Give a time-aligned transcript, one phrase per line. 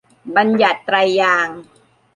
[0.35, 1.59] บัญญัติไตรยางค์